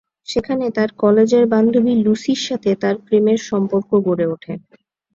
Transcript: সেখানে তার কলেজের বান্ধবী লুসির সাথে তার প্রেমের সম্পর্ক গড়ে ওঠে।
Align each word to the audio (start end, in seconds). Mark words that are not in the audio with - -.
সেখানে 0.27 0.65
তার 0.71 0.89
কলেজের 1.01 1.43
বান্ধবী 1.47 1.93
লুসির 2.03 2.41
সাথে 2.47 2.71
তার 2.81 2.95
প্রেমের 3.05 3.39
সম্পর্ক 3.49 3.89
গড়ে 4.07 4.25
ওঠে। 4.27 4.53